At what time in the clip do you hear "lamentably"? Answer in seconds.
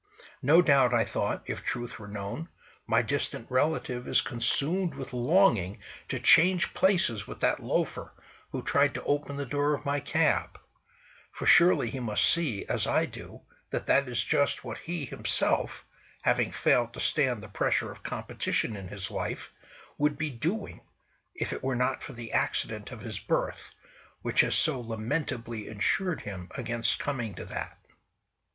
24.81-25.67